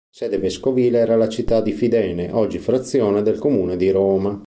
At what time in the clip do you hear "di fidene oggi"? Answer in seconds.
1.61-2.57